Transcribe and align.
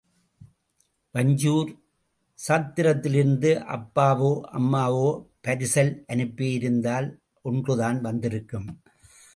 வஞ்சியூர் 1.15 1.71
சத்திரத்திலிருந்து 2.39 3.51
அப்பாவோ 3.75 4.31
அம்மாவோ 4.59 5.09
பரிசல் 5.47 5.93
அனுப்பியிருந்தால் 6.07 7.09
ஒன்று 7.41 7.75
தான் 7.77 8.01
வந்திருக்கும். 8.01 8.69